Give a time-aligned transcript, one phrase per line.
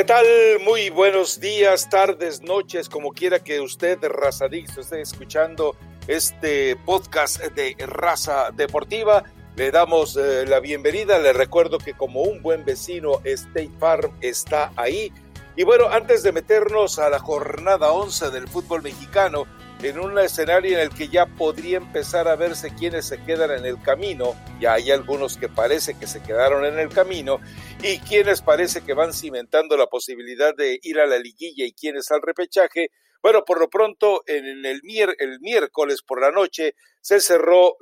[0.00, 0.26] ¿Qué tal?
[0.64, 7.76] Muy buenos días, tardes, noches, como quiera que usted, Razadix, esté escuchando este podcast de
[7.86, 9.24] Raza Deportiva.
[9.56, 11.18] Le damos eh, la bienvenida.
[11.18, 15.12] Le recuerdo que como un buen vecino, State Farm está ahí.
[15.54, 19.44] Y bueno, antes de meternos a la jornada 11 del fútbol mexicano,
[19.82, 23.64] en un escenario en el que ya podría empezar a verse quiénes se quedan en
[23.64, 27.40] el camino, ya hay algunos que parece que se quedaron en el camino,
[27.82, 32.10] y quienes parece que van cimentando la posibilidad de ir a la liguilla y quienes
[32.10, 32.90] al repechaje,
[33.22, 34.80] bueno, por lo pronto, en el,
[35.18, 37.76] el miércoles por la noche se cerró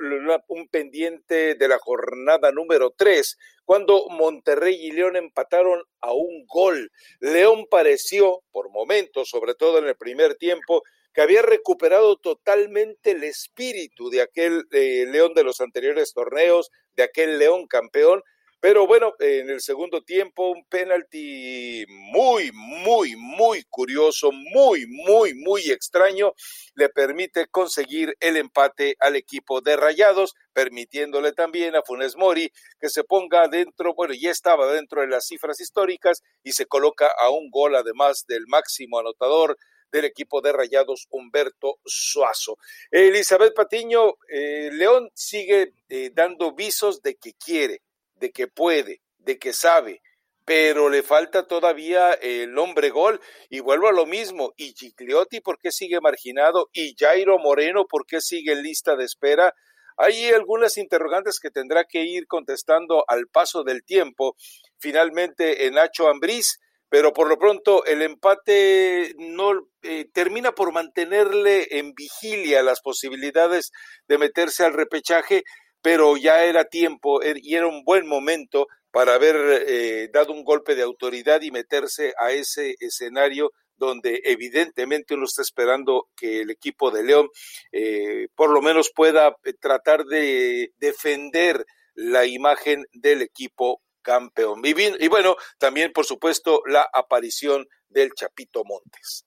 [0.49, 6.91] un pendiente de la jornada número 3, cuando Monterrey y León empataron a un gol.
[7.21, 10.83] León pareció, por momentos, sobre todo en el primer tiempo,
[11.19, 17.03] que había recuperado totalmente el espíritu de aquel eh, León de los anteriores torneos, de
[17.03, 18.23] aquel León campeón,
[18.61, 25.63] pero bueno, en el segundo tiempo un penalti muy, muy, muy curioso, muy, muy, muy
[25.73, 26.35] extraño,
[26.77, 32.91] le permite conseguir el empate al equipo de Rayados, permitiéndole también a Funes Mori que
[32.91, 37.31] se ponga dentro, bueno, ya estaba dentro de las cifras históricas y se coloca a
[37.31, 39.57] un gol además del máximo anotador
[39.91, 42.59] del equipo de Rayados, Humberto Suazo.
[42.91, 47.83] Elizabeth Patiño, eh, León sigue eh, dando visos de que quiere,
[48.15, 50.03] de que puede, de que sabe,
[50.45, 53.21] pero le falta todavía el hombre gol.
[53.51, 56.71] Y vuelvo a lo mismo, y Gigliotti, ¿por qué sigue marginado?
[56.73, 59.55] Y Jairo Moreno, ¿por qué sigue en lista de espera?
[59.99, 64.37] Hay algunas interrogantes que tendrá que ir contestando al paso del tiempo.
[64.79, 71.67] Finalmente, en Nacho Ambriz, pero por lo pronto el empate no eh, termina por mantenerle
[71.79, 73.71] en vigilia las posibilidades
[74.07, 75.43] de meterse al repechaje,
[75.83, 80.45] pero ya era tiempo er, y era un buen momento para haber eh, dado un
[80.45, 86.51] golpe de autoridad y meterse a ese escenario donde evidentemente uno está esperando que el
[86.51, 87.29] equipo de León
[87.71, 94.63] eh, por lo menos pueda tratar de defender la imagen del equipo campeón.
[94.65, 99.27] Y, bueno, también, por supuesto, la aparición del Chapito Montes.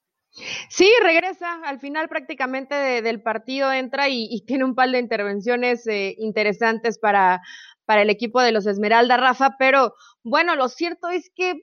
[0.70, 6.16] Sí, regresa al final prácticamente del partido, entra y, tiene un par de intervenciones eh,
[6.18, 7.40] interesantes para,
[7.84, 9.94] para el equipo de los Esmeralda, Rafa, pero
[10.24, 11.62] bueno, lo cierto es que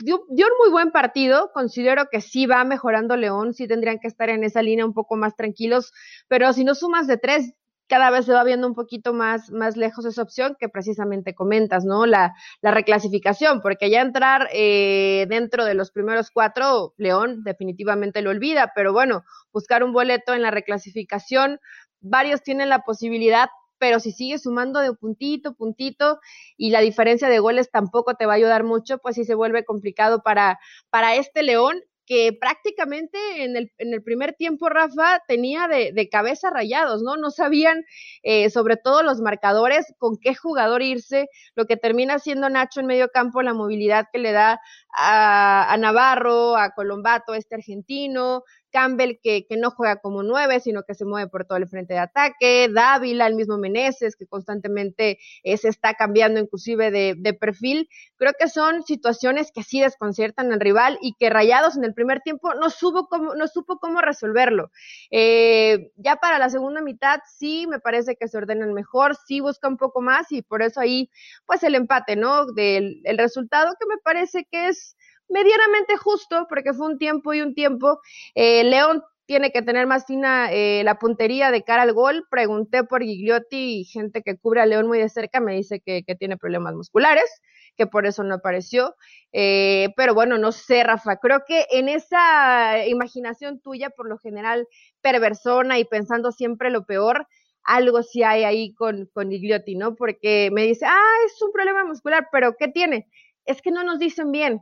[0.00, 4.08] dio, dio, un muy buen partido, considero que sí va mejorando León, sí tendrían que
[4.08, 5.92] estar en esa línea un poco más tranquilos,
[6.28, 7.54] pero si no sumas de tres,
[7.90, 11.84] cada vez se va viendo un poquito más, más lejos esa opción que precisamente comentas,
[11.84, 12.06] ¿no?
[12.06, 18.30] La, la reclasificación, porque ya entrar eh, dentro de los primeros cuatro, León definitivamente lo
[18.30, 21.58] olvida, pero bueno, buscar un boleto en la reclasificación,
[22.00, 23.48] varios tienen la posibilidad,
[23.78, 26.20] pero si sigues sumando de puntito, puntito,
[26.56, 29.64] y la diferencia de goles tampoco te va a ayudar mucho, pues sí se vuelve
[29.64, 35.68] complicado para, para este León que prácticamente en el, en el primer tiempo, Rafa, tenía
[35.68, 37.16] de, cabeza rayados, ¿no?
[37.16, 37.84] No sabían,
[38.24, 42.86] eh, sobre todo los marcadores, con qué jugador irse, lo que termina siendo Nacho en
[42.86, 44.60] medio campo, la movilidad que le da
[44.92, 50.82] a, a Navarro, a Colombato, este argentino, Campbell que, que, no juega como nueve, sino
[50.82, 55.18] que se mueve por todo el frente de ataque, Dávila, el mismo Meneses, que constantemente
[55.42, 57.88] eh, se está cambiando inclusive de, de, perfil.
[58.16, 62.20] Creo que son situaciones que sí desconciertan al rival y que Rayados en el primer
[62.20, 64.70] tiempo no, supo cómo, no supo cómo resolverlo.
[65.10, 69.68] Eh, ya para la segunda mitad sí me parece que se ordenan mejor, sí busca
[69.68, 71.10] un poco más y por eso ahí
[71.46, 72.46] pues el empate, ¿no?
[72.46, 74.96] Del el resultado que me parece que es
[75.30, 78.00] medianamente justo, porque fue un tiempo y un tiempo.
[78.34, 82.26] Eh, León tiene que tener más fina eh, la puntería de cara al gol.
[82.30, 86.02] Pregunté por Gigliotti y gente que cubre a León muy de cerca me dice que,
[86.18, 87.40] tiene problemas musculares,
[87.76, 88.96] que por eso no apareció.
[89.30, 94.66] Eh, pero bueno, no sé, Rafa, creo que en esa imaginación tuya, por lo general
[95.00, 97.28] perversona y pensando siempre lo peor,
[97.62, 99.94] algo sí hay ahí con, con Gigliotti, ¿no?
[99.94, 103.06] Porque me dice, ah, es un problema muscular, pero ¿qué tiene?
[103.44, 104.60] Es que no nos dicen bien.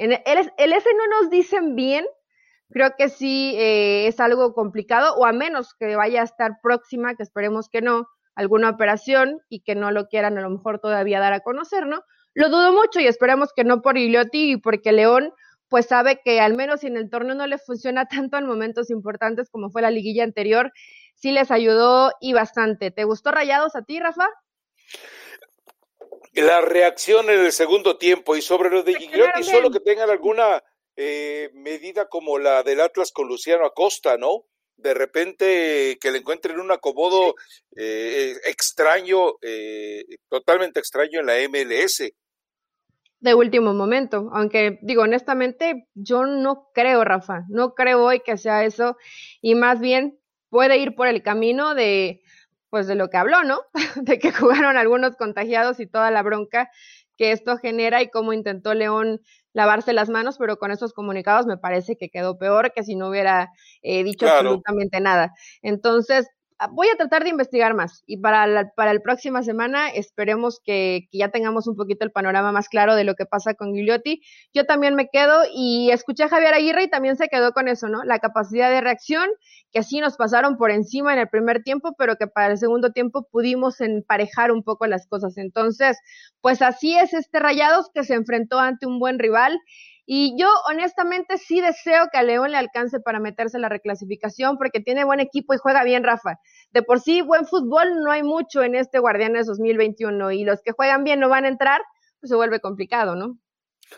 [0.00, 2.06] En el, el ese no nos dicen bien,
[2.70, 7.14] creo que sí eh, es algo complicado, o a menos que vaya a estar próxima,
[7.16, 11.20] que esperemos que no, alguna operación y que no lo quieran a lo mejor todavía
[11.20, 12.02] dar a conocer, ¿no?
[12.32, 15.34] Lo dudo mucho y esperemos que no por Ilioti y porque León
[15.68, 19.50] pues sabe que al menos en el torneo no le funciona tanto en momentos importantes
[19.50, 20.72] como fue la liguilla anterior,
[21.14, 22.90] sí les ayudó y bastante.
[22.90, 24.30] ¿Te gustó Rayados a ti, Rafa?
[26.32, 30.62] La reacción en el segundo tiempo y sobre lo de Gigliotti, solo que tengan alguna
[30.96, 34.44] eh, medida como la del Atlas con Luciano Acosta, ¿no?
[34.76, 37.34] De repente que le encuentren un acomodo
[37.76, 42.12] eh, extraño, eh, totalmente extraño en la MLS.
[43.18, 48.64] de último momento, aunque digo honestamente, yo no creo, Rafa, no creo hoy que sea
[48.64, 48.96] eso
[49.42, 50.18] y más bien
[50.48, 52.22] puede ir por el camino de
[52.70, 53.60] pues de lo que habló, ¿no?
[54.04, 56.70] De que jugaron algunos contagiados y toda la bronca
[57.16, 59.20] que esto genera y cómo intentó León
[59.52, 63.08] lavarse las manos, pero con esos comunicados me parece que quedó peor que si no
[63.08, 63.50] hubiera
[63.82, 65.34] eh, dicho absolutamente nada.
[65.60, 66.28] Entonces,
[66.68, 71.08] voy a tratar de investigar más y para la, para la próxima semana esperemos que,
[71.12, 74.22] ya tengamos un poquito el panorama más claro de lo que pasa con Gigliotti.
[74.52, 77.88] Yo también me quedo y escuché a Javier Aguirre y también se quedó con eso,
[77.88, 78.04] ¿no?
[78.04, 79.28] La capacidad de reacción,
[79.72, 82.92] que así nos pasaron por encima en el primer tiempo, pero que para el segundo
[82.92, 85.36] tiempo pudimos emparejar un poco las cosas.
[85.38, 85.98] Entonces,
[86.40, 89.58] pues así es este Rayados que se enfrentó ante un buen rival
[90.12, 94.58] y yo honestamente sí deseo que a León le alcance para meterse en la reclasificación
[94.58, 96.34] porque tiene buen equipo y juega bien, Rafa.
[96.72, 100.72] De por sí, buen fútbol no hay mucho en este Guardianes 2021 y los que
[100.72, 101.80] juegan bien no van a entrar,
[102.18, 103.38] pues se vuelve complicado, ¿no?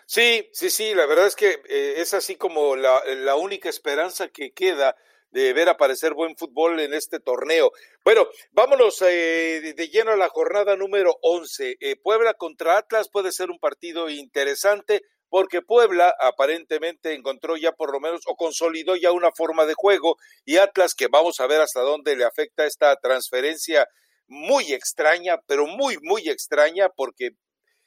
[0.05, 4.53] Sí, sí, sí, la verdad es que eh, es así como la, única esperanza que
[4.53, 4.95] queda
[5.31, 7.73] de ver aparecer buen fútbol en este torneo.
[8.05, 11.79] Bueno, vámonos eh, de lleno a la jornada número 11.
[11.81, 15.01] Eh, Puebla contra Atlas puede ser un partido interesante
[15.33, 20.17] porque Puebla aparentemente encontró ya por lo menos o consolidó ya una forma de juego
[20.45, 23.87] y Atlas que vamos a ver hasta dónde le afecta esta transferencia
[24.27, 27.31] muy extraña, pero muy, muy extraña porque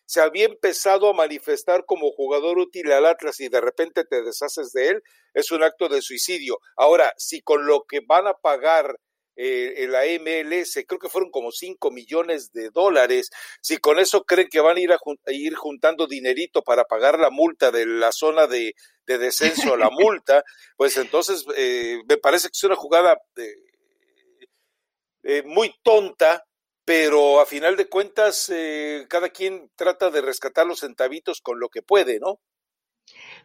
[0.08, 4.72] se había empezado a manifestar como jugador útil al Atlas y de repente te deshaces
[4.72, 5.04] de él,
[5.36, 6.58] es un acto de suicidio.
[6.76, 8.96] Ahora, si con lo que van a pagar
[9.36, 13.30] eh, en la MLS, creo que fueron como 5 millones de dólares.
[13.62, 14.98] Si con eso creen que van a ir, a,
[15.28, 18.74] ir juntando dinerito para pagar la multa de la zona de,
[19.06, 20.44] de descenso, la multa,
[20.76, 23.56] pues entonces eh, me parece que es una jugada eh,
[25.24, 26.44] eh, muy tonta,
[26.84, 28.52] pero a final de cuentas
[29.10, 32.40] cada quien trata de rescatar los centavitos con lo que puede, ¿no?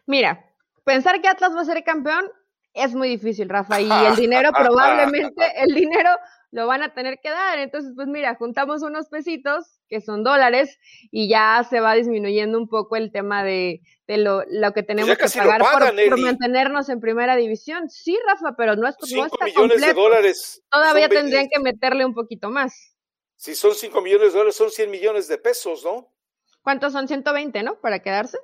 [0.05, 0.53] Mira,
[0.83, 2.31] pensar que Atlas va a ser campeón
[2.73, 6.09] es muy difícil, Rafa, y el dinero probablemente, el dinero
[6.51, 7.59] lo van a tener que dar.
[7.59, 10.77] Entonces, pues mira, juntamos unos pesitos, que son dólares,
[11.11, 15.17] y ya se va disminuyendo un poco el tema de, de lo, lo, que tenemos
[15.17, 17.89] que pagar por, mantenernos en primera división.
[17.89, 20.61] Sí, Rafa, pero no, es, no está millones de dólares.
[20.69, 22.95] Todavía tendrían que meterle un poquito más.
[23.35, 26.13] Si son 5 millones de dólares, son 100 millones de pesos, ¿no?
[26.61, 27.07] ¿Cuántos son?
[27.07, 27.79] 120, ¿no?
[27.81, 28.37] Para quedarse.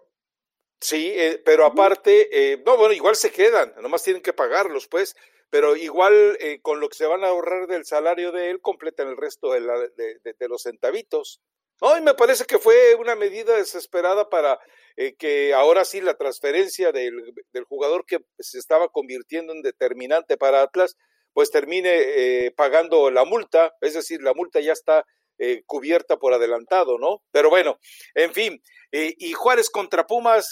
[0.79, 5.15] Sí, eh, pero aparte, eh, no, bueno, igual se quedan, nomás tienen que pagarlos, pues,
[5.49, 9.07] pero igual eh, con lo que se van a ahorrar del salario de él, completan
[9.07, 11.41] el resto de, la, de, de, los centavitos.
[11.81, 14.59] No, y me parece que fue una medida desesperada para
[15.19, 20.63] que ahora sí la transferencia del, del, jugador que se estaba convirtiendo en determinante para
[20.63, 20.95] Atlas,
[21.33, 25.05] pues termine pagando la multa, es decir, la multa ya está
[25.39, 27.21] eh, cubierta por adelantado, ¿no?
[27.31, 27.79] Pero bueno,
[28.15, 28.61] en fin,
[28.91, 30.47] eh, y Juárez contra Pumas,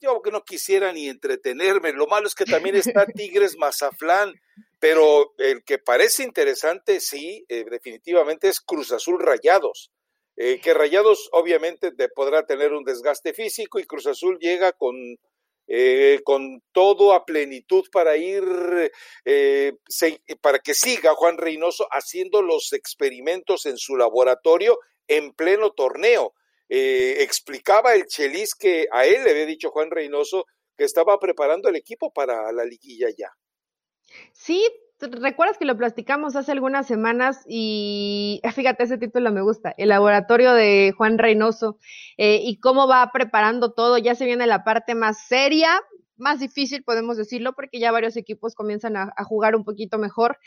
[0.00, 4.34] yo que no quisiera ni entretenerme, lo malo es que también está Tigres Mazaflán,
[4.78, 9.90] pero el que parece interesante, sí, eh, definitivamente es Cruz Azul Rayados.
[10.36, 14.94] que Rayados obviamente podrá tener un desgaste físico y Cruz Azul llega con
[15.68, 18.44] eh, con todo a plenitud para ir,
[19.24, 19.72] eh,
[20.40, 26.34] para que siga Juan Reynoso haciendo los experimentos en su laboratorio en pleno torneo.
[26.68, 31.68] Eh, explicaba el Chelis que a él le había dicho Juan Reynoso que estaba preparando
[31.68, 33.30] el equipo para la liguilla ya.
[34.32, 34.68] Sí,
[35.00, 40.52] recuerdas que lo platicamos hace algunas semanas y fíjate, ese título me gusta, el laboratorio
[40.52, 41.78] de Juan Reynoso
[42.16, 45.80] eh, y cómo va preparando todo, ya se viene la parte más seria,
[46.16, 50.38] más difícil, podemos decirlo, porque ya varios equipos comienzan a, a jugar un poquito mejor.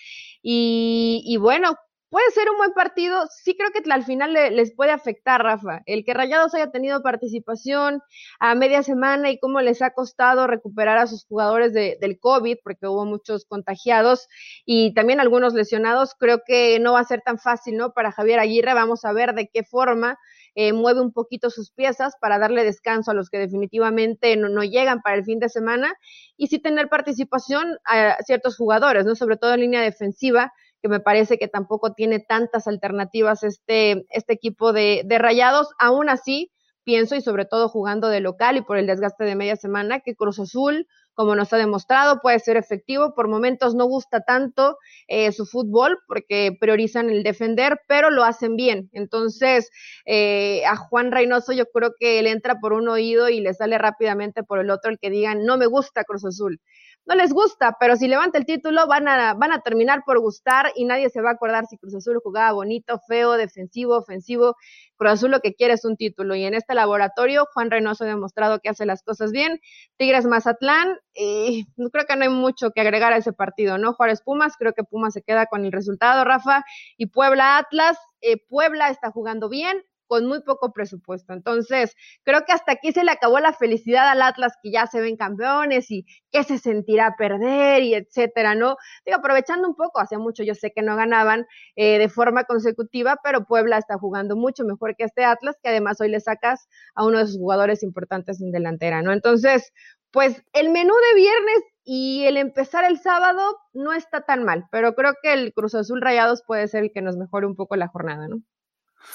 [0.41, 1.75] Y, y, bueno,
[2.09, 3.27] puede ser un buen partido.
[3.29, 5.81] Sí creo que al final les puede afectar, Rafa.
[5.85, 8.01] El que Rayados haya tenido participación
[8.39, 12.57] a media semana y cómo les ha costado recuperar a sus jugadores de, del COVID,
[12.63, 14.27] porque hubo muchos contagiados
[14.65, 17.93] y también algunos lesionados, creo que no va a ser tan fácil, ¿no?
[17.93, 20.17] Para Javier Aguirre, vamos a ver de qué forma
[20.55, 24.63] eh, mueve un poquito sus piezas para darle descanso a los que definitivamente no, no
[24.63, 25.93] llegan para el fin de semana
[26.37, 29.15] y sí tener participación a ciertos jugadores, ¿no?
[29.15, 34.33] Sobre todo en línea defensiva que me parece que tampoco tiene tantas alternativas este, este
[34.33, 35.69] equipo de, de Rayados.
[35.79, 36.51] Aún así,
[36.83, 40.15] pienso, y sobre todo jugando de local y por el desgaste de media semana, que
[40.15, 43.13] Cruz Azul, como nos ha demostrado, puede ser efectivo.
[43.13, 48.55] Por momentos no gusta tanto eh, su fútbol porque priorizan el defender, pero lo hacen
[48.55, 48.89] bien.
[48.93, 49.69] Entonces,
[50.05, 53.77] eh, a Juan Reynoso yo creo que él entra por un oído y le sale
[53.77, 56.61] rápidamente por el otro el que digan, no me gusta Cruz Azul
[57.09, 60.71] no les gusta, pero si levanta el título van a, van a terminar por gustar
[60.75, 64.55] y nadie se va a acordar si Cruz Azul jugaba bonito, feo, defensivo, ofensivo.
[64.95, 68.07] Cruz Azul lo que quiere es un título y en este laboratorio Juan Reynoso ha
[68.07, 69.59] demostrado que hace las cosas bien.
[69.97, 73.93] Tigres Mazatlán, y creo que no hay mucho que agregar a ese partido, ¿no?
[73.93, 76.63] Juárez Pumas, creo que Pumas se queda con el resultado, Rafa,
[76.95, 81.33] y Puebla Atlas, eh, Puebla está jugando bien, con muy poco presupuesto.
[81.33, 84.99] Entonces, creo que hasta aquí se le acabó la felicidad al Atlas que ya se
[84.99, 88.75] ven campeones y que se sentirá perder y etcétera, ¿no?
[89.05, 93.19] Digo, aprovechando un poco, hace mucho yo sé que no ganaban eh, de forma consecutiva,
[93.23, 97.05] pero Puebla está jugando mucho mejor que este Atlas, que además hoy le sacas a
[97.05, 99.13] uno de sus jugadores importantes en delantera, ¿no?
[99.13, 99.71] Entonces,
[100.11, 103.41] pues el menú de viernes y el empezar el sábado
[103.73, 107.03] no está tan mal, pero creo que el Cruz Azul Rayados puede ser el que
[107.03, 108.41] nos mejore un poco la jornada, ¿no?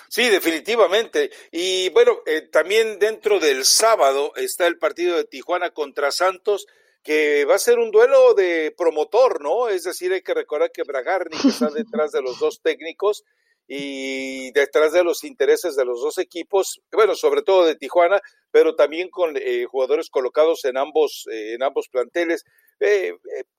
[0.09, 1.31] Sí, definitivamente.
[1.50, 6.67] Y bueno, eh, también dentro del sábado está el partido de Tijuana contra Santos,
[7.03, 9.69] que va a ser un duelo de promotor, ¿no?
[9.69, 13.25] Es decir, hay que recordar que Bragarni está detrás de los dos técnicos
[13.67, 18.75] y detrás de los intereses de los dos equipos, bueno, sobre todo de Tijuana, pero
[18.75, 22.45] también con eh, jugadores colocados en ambos, eh, en ambos planteles.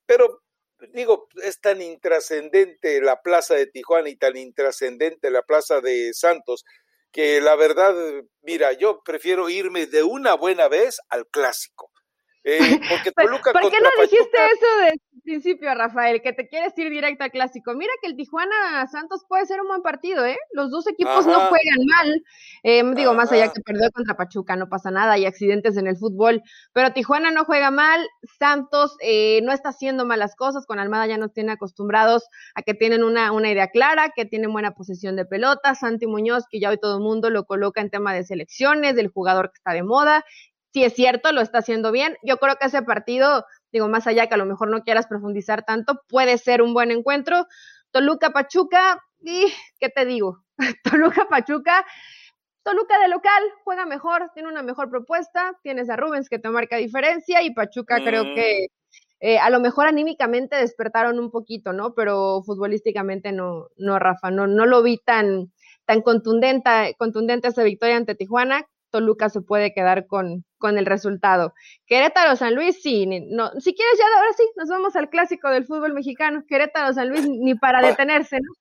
[0.06, 0.42] pero
[0.94, 6.64] digo, es tan intrascendente la plaza de Tijuana y tan intrascendente la plaza de Santos,
[7.12, 7.96] que la verdad,
[8.42, 11.92] mira, yo prefiero irme de una buena vez al clásico.
[12.48, 12.60] Eh,
[12.90, 16.22] porque Toluca ¿Por qué no dijiste eso desde el principio, Rafael?
[16.22, 17.74] Que te quieres ir directo al clásico.
[17.74, 20.38] Mira que el Tijuana Santos puede ser un buen partido, ¿eh?
[20.52, 22.24] Los dos equipos no juegan mal.
[22.62, 25.98] Eh, digo, más allá que perdió contra Pachuca, no pasa nada, hay accidentes en el
[25.98, 26.44] fútbol.
[26.72, 30.68] Pero Tijuana no juega mal, Santos eh, no está haciendo malas cosas.
[30.68, 34.54] Con Almada ya nos tiene acostumbrados a que tienen una, una idea clara, que tienen
[34.54, 35.74] buena posesión de pelota.
[35.74, 39.08] Santi Muñoz, que ya hoy todo el mundo lo coloca en tema de selecciones, del
[39.08, 40.24] jugador que está de moda
[40.76, 42.18] si es cierto, lo está haciendo bien.
[42.22, 45.64] Yo creo que ese partido, digo, más allá que a lo mejor no quieras profundizar
[45.64, 47.48] tanto, puede ser un buen encuentro.
[47.92, 49.46] Toluca Pachuca, y
[49.80, 50.44] ¿qué te digo?
[50.84, 51.86] Toluca Pachuca,
[52.62, 56.76] Toluca de local juega mejor, tiene una mejor propuesta, tienes a Rubens que te marca
[56.76, 58.36] diferencia y Pachuca creo mm.
[58.36, 58.68] que
[59.22, 61.94] eh, a lo mejor anímicamente despertaron un poquito, ¿no?
[61.94, 65.54] Pero futbolísticamente no, no, Rafa, no, no lo vi tan,
[65.86, 68.66] tan contundente, contundente esa victoria ante Tijuana.
[68.90, 71.54] Toluca se puede quedar con, con el resultado.
[71.86, 75.64] Querétaro San Luis, sí, no, si quieres ya ahora sí, nos vamos al clásico del
[75.64, 78.52] fútbol mexicano, Querétaro San Luis ni para detenerse, ¿no?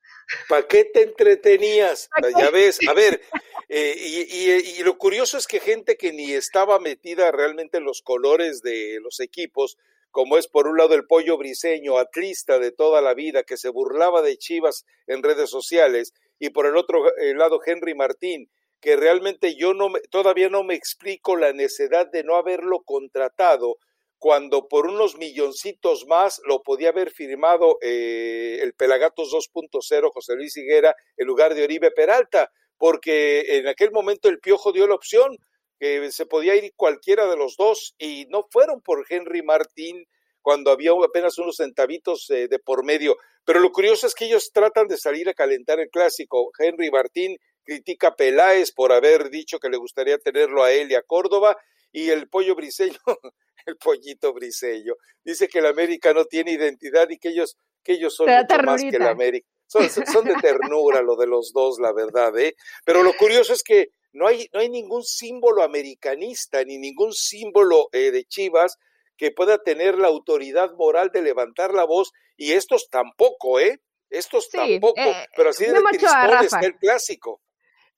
[0.50, 2.10] ¿Para qué te entretenías?
[2.38, 3.22] Ya ves, a ver,
[3.70, 8.02] eh, y, y, lo curioso es que gente que ni estaba metida realmente en los
[8.02, 9.78] colores de los equipos,
[10.10, 13.70] como es por un lado el pollo briseño, atlista de toda la vida, que se
[13.70, 17.02] burlaba de Chivas en redes sociales, y por el otro
[17.34, 18.50] lado Henry Martín,
[18.84, 23.78] que realmente yo no todavía no me explico la necesidad de no haberlo contratado
[24.18, 30.54] cuando por unos milloncitos más lo podía haber firmado eh, el Pelagatos 2.0 José Luis
[30.58, 35.38] Higuera en lugar de Oribe Peralta, porque en aquel momento el Piojo dio la opción
[35.80, 40.04] que se podía ir cualquiera de los dos y no fueron por Henry Martín
[40.42, 43.16] cuando había apenas unos centavitos eh, de por medio.
[43.46, 46.50] Pero lo curioso es que ellos tratan de salir a calentar el clásico.
[46.58, 50.94] Henry Martín critica a Peláez por haber dicho que le gustaría tenerlo a él y
[50.94, 51.56] a Córdoba,
[51.92, 52.98] y el pollo briseño,
[53.66, 54.94] el pollito briseño,
[55.24, 58.82] dice que el América no tiene identidad y que ellos, que ellos son mucho más
[58.82, 59.48] que el América.
[59.66, 62.54] Son, son, de ternura lo de los dos, la verdad, ¿eh?
[62.84, 67.88] Pero lo curioso es que no hay, no hay ningún símbolo americanista ni ningún símbolo
[67.92, 68.76] eh, de Chivas
[69.16, 73.80] que pueda tener la autoridad moral de levantar la voz y estos tampoco, ¿eh?
[74.10, 77.40] Estos tampoco, eh, pero así de tristones, el clásico.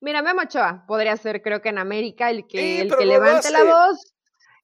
[0.00, 3.64] Mira, Memo Ochoa podría ser, creo que en América, el que, el que levante la
[3.64, 4.14] voz.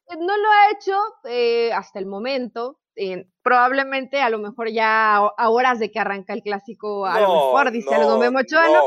[0.08, 2.78] Eh, no lo ha hecho eh, hasta el momento.
[2.94, 7.28] Eh, probablemente, a lo mejor ya a horas de que arranca el clásico, a lo
[7.28, 8.66] mejor dice algo Memo Ochoa.
[8.68, 8.82] No,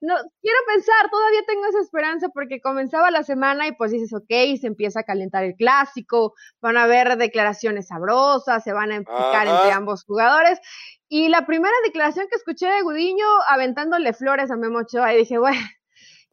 [0.00, 4.58] no, quiero pensar, todavía tengo esa esperanza porque comenzaba la semana y pues dices, ok,
[4.58, 9.46] se empieza a calentar el clásico, van a haber declaraciones sabrosas, se van a empicar
[9.46, 10.58] entre ambos jugadores.
[11.10, 15.36] Y la primera declaración que escuché de Gudiño aventándole flores a Memo Ochoa y dije,
[15.36, 15.60] bueno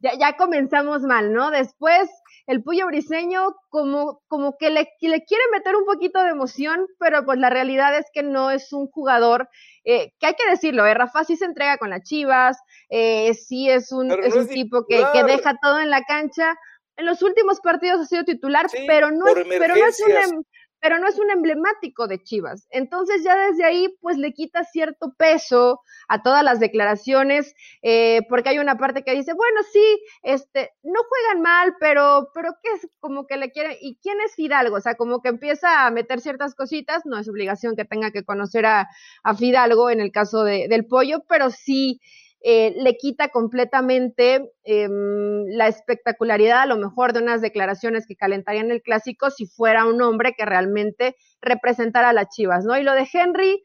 [0.00, 1.50] ya, ya comenzamos mal, ¿no?
[1.50, 2.08] Después
[2.46, 7.24] el Puyo Briseño como, como que le, le, quiere meter un poquito de emoción, pero
[7.24, 9.48] pues la realidad es que no es un jugador,
[9.84, 10.94] eh, que hay que decirlo, ¿eh?
[10.94, 12.56] Rafa sí se entrega con las chivas,
[12.88, 16.56] eh, sí es un, es un tipo que, que, deja todo en la cancha.
[16.96, 20.42] En los últimos partidos ha sido titular, pero no, es, pero no es una
[20.80, 22.66] pero no es un emblemático de Chivas.
[22.70, 28.50] Entonces ya desde ahí pues le quita cierto peso a todas las declaraciones, eh, porque
[28.50, 32.88] hay una parte que dice, bueno, sí, este, no juegan mal, pero, pero ¿qué es?
[33.00, 34.76] Como que le quieren, ¿y quién es Fidalgo?
[34.76, 38.24] O sea, como que empieza a meter ciertas cositas, no es obligación que tenga que
[38.24, 38.88] conocer a,
[39.22, 42.00] a Fidalgo en el caso de, del pollo, pero sí
[42.40, 48.70] eh, le quita completamente em, la espectacularidad a lo mejor de unas declaraciones que calentarían
[48.70, 52.78] el clásico si fuera un hombre que realmente representara a las Chivas, ¿no?
[52.78, 53.64] Y lo de Henry,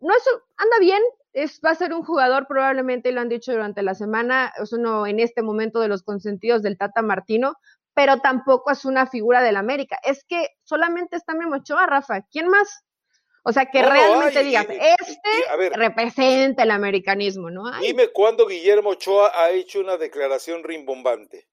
[0.00, 0.22] no es,
[0.56, 1.02] anda bien,
[1.32, 4.72] es, va a ser un jugador probablemente, y lo han dicho durante la semana, es
[4.72, 7.56] uno en este momento de los consentidos del Tata Martino,
[7.94, 9.98] pero tampoco es una figura del América.
[10.02, 12.22] Es que solamente está Memo Ochoa, Rafa.
[12.30, 12.84] ¿Quién más?
[13.44, 17.64] O sea, que realmente digas, este representa el americanismo, ¿no?
[17.80, 21.48] Dime cuándo Guillermo Ochoa ha hecho una declaración rimbombante.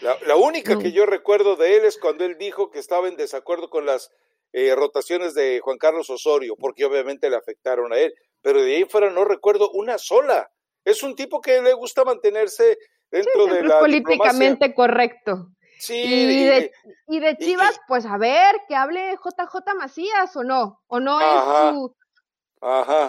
[0.00, 3.68] La, única que yo recuerdo de él es cuando él dijo que estaba en desacuerdo
[3.70, 4.10] con las
[4.52, 8.84] eh, rotaciones de Juan Carlos Osorio, porque obviamente le afectaron a él, pero de ahí
[8.84, 10.50] fuera no recuerdo una sola.
[10.84, 12.78] Es un tipo que le gusta mantenerse
[13.10, 15.48] dentro de la políticamente correcto.
[15.78, 16.72] Sí, y de,
[17.06, 21.70] y de Chivas, pues a ver, que hable JJ Macías o no, o no es
[21.70, 21.94] su,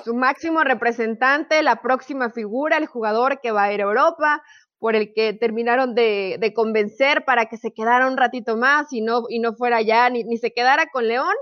[0.06, 4.44] su máximo representante, la próxima figura, el jugador que va a ir a Europa,
[4.78, 9.02] por el que terminaron de, de convencer para que se quedara un ratito más y
[9.02, 11.36] no, y no fuera ya, ni, ni se quedara con León,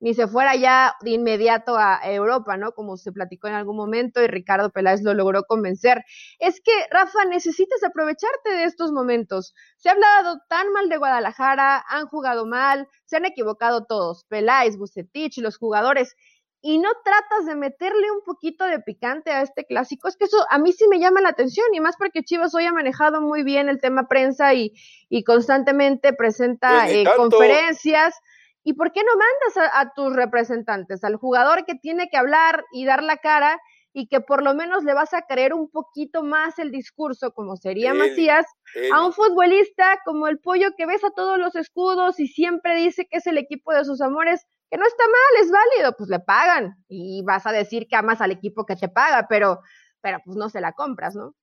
[0.00, 2.72] ni se fuera ya de inmediato a Europa, ¿no?
[2.72, 6.04] Como se platicó en algún momento y Ricardo Peláez lo logró convencer.
[6.38, 9.54] Es que, Rafa, necesitas aprovecharte de estos momentos.
[9.76, 14.78] Se ha hablado tan mal de Guadalajara, han jugado mal, se han equivocado todos, Peláez,
[14.78, 16.16] Bucetich, los jugadores,
[16.62, 20.44] y no tratas de meterle un poquito de picante a este clásico, es que eso
[20.50, 23.42] a mí sí me llama la atención, y más porque Chivas hoy ha manejado muy
[23.42, 24.72] bien el tema prensa y,
[25.08, 28.14] y constantemente presenta eh, conferencias
[28.62, 32.84] ¿Y por qué no mandas a, tus representantes, al jugador que tiene que hablar y
[32.84, 33.60] dar la cara
[33.92, 37.56] y que por lo menos le vas a creer un poquito más el discurso, como
[37.56, 38.46] sería Macías,
[38.92, 43.06] a un futbolista como el pollo que ves a todos los escudos y siempre dice
[43.10, 46.20] que es el equipo de sus amores, que no está mal, es válido, pues le
[46.20, 49.60] pagan y vas a decir que amas al equipo que te paga, pero,
[50.00, 51.34] pero pues no se la compras, ¿no?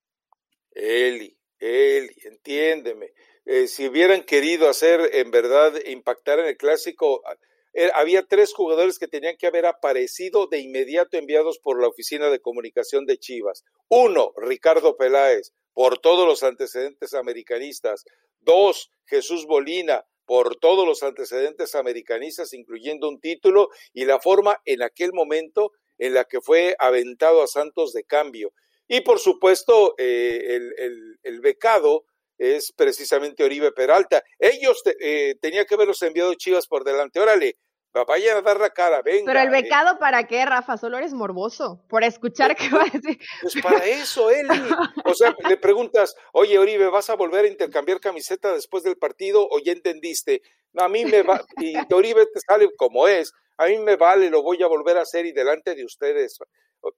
[0.72, 3.12] Eli, Eli, entiéndeme.
[3.50, 7.38] Eh, si hubieran querido hacer en verdad impactar en el clásico, ah,
[7.74, 12.30] eh, había tres jugadores que tenían que haber aparecido de inmediato enviados por la oficina
[12.30, 13.64] de comunicación de Chivas.
[13.88, 18.04] Uno, Ricardo Peláez, por todos los antecedentes americanistas.
[18.42, 24.84] Dos, Jesús Bolina, por todos los antecedentes americanistas, incluyendo un título y la forma en
[24.84, 28.52] aquel momento en la que fue aventado a Santos de cambio.
[28.90, 32.07] Y por supuesto, eh, el, el becado
[32.38, 34.24] es precisamente Oribe Peralta.
[34.40, 37.20] Ellos eh, tenían que haberlos enviado Chivas por delante.
[37.20, 37.58] Órale,
[38.06, 39.26] vayan a dar la cara, venga.
[39.26, 39.62] Pero el eh.
[39.62, 40.78] becado, ¿para qué, Rafa?
[40.78, 43.18] Solo eres morboso, por escuchar qué va a decir.
[43.42, 44.60] Pues para eso, Eli.
[45.06, 49.48] O sea, le preguntas, oye, Oribe, ¿vas a volver a intercambiar camiseta después del partido
[49.50, 50.42] o ya entendiste?
[50.74, 54.30] No, a mí me va, y Oribe te sale como es, a mí me vale,
[54.30, 56.38] lo voy a volver a hacer y delante de ustedes.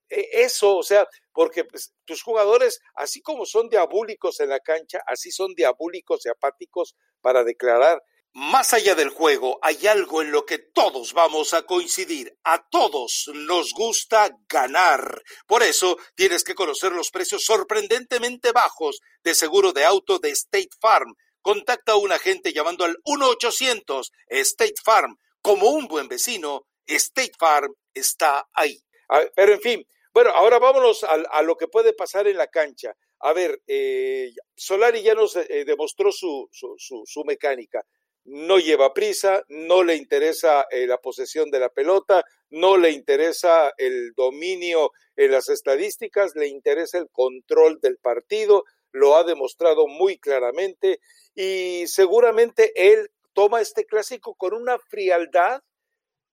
[0.10, 5.02] E, eso, o sea, porque pues, tus jugadores, así como son diabólicos en la cancha,
[5.08, 8.02] así son diabólicos y apáticos para declarar.
[8.34, 12.38] Más allá del juego, hay algo en lo que todos vamos a coincidir.
[12.43, 15.23] A todos nos gusta ganar.
[15.47, 20.69] Por eso tienes que conocer los precios sorprendentemente bajos de seguro de auto de State
[20.80, 21.15] Farm.
[21.41, 25.17] Contacta a un agente llamando al 1-800 State Farm.
[25.41, 28.80] Como un buen vecino, State Farm está ahí.
[29.36, 32.95] Pero en fin, bueno, ahora vámonos a, lo que puede pasar en la cancha.
[33.19, 37.86] A ver, eh, Solari ya nos eh, demostró su, su, su, mecánica.
[38.26, 43.72] No lleva prisa, no le interesa eh, la posesión de la pelota, no le interesa
[43.78, 50.17] el dominio en las estadísticas, le interesa el control del partido, lo ha demostrado muy
[50.17, 51.00] claramente
[51.36, 55.62] y seguramente él toma este clásico con una frialdad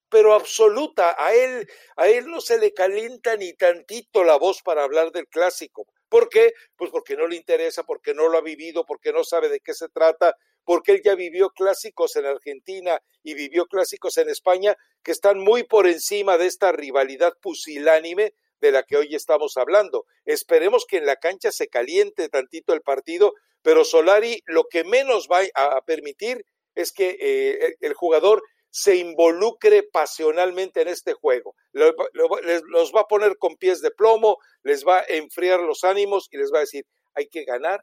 [0.08, 1.14] pero absoluta.
[1.18, 5.28] A él, a él no se le calienta ni tantito la voz para hablar del
[5.28, 5.86] clásico.
[6.08, 6.52] ¿Por qué?
[6.76, 9.74] Pues porque no le interesa, porque no lo ha vivido, porque no sabe de qué
[9.74, 15.12] se trata, porque él ya vivió clásicos en Argentina y vivió clásicos en España que
[15.12, 20.06] están muy por encima de esta rivalidad pusilánime de la que hoy estamos hablando.
[20.24, 25.28] Esperemos que en la cancha se caliente tantito el partido, pero Solari lo que menos
[25.30, 28.42] va a permitir es que eh, el jugador
[28.76, 31.54] se involucre pasionalmente en este juego.
[31.72, 36.36] Los va a poner con pies de plomo, les va a enfriar los ánimos y
[36.36, 36.84] les va a decir,
[37.14, 37.82] hay que ganar,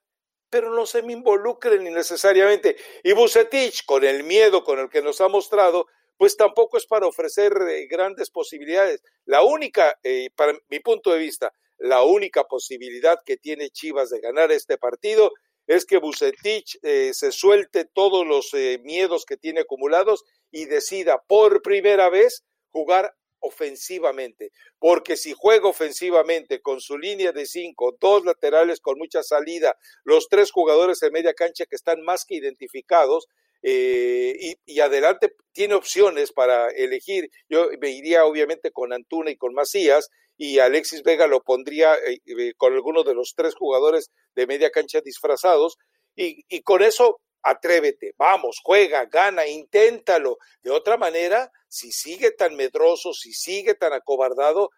[0.51, 2.75] pero no se me involucren innecesariamente.
[3.03, 7.07] Y Bucetich, con el miedo con el que nos ha mostrado, pues tampoco es para
[7.07, 9.01] ofrecer eh, grandes posibilidades.
[9.25, 14.19] La única, eh, para mi punto de vista, la única posibilidad que tiene Chivas de
[14.19, 15.31] ganar este partido
[15.65, 18.51] es que Bucetich eh, se suelte todos los
[18.83, 20.23] miedos que tiene acumulados
[20.53, 27.45] y decida por primera vez jugar ofensivamente, porque si juega ofensivamente con su línea de
[27.45, 32.23] cinco, dos laterales con mucha salida, los tres jugadores de media cancha que están más
[32.23, 33.27] que identificados,
[33.65, 37.29] eh, y, adelante tiene opciones para elegir.
[37.49, 42.19] Yo me iría obviamente con Antuna y con Macías y Alexis Vega lo pondría eh,
[42.25, 45.77] eh, con alguno de los tres jugadores de media cancha disfrazados
[46.13, 50.37] y, y con eso atrévete, vamos, juega, gana, inténtalo.
[50.61, 54.69] De otra manera, si sigue tan medroso, si sigue tan acobardado,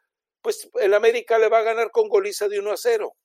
[0.41, 3.15] pues el América le va a ganar con goliza de 1 a 0.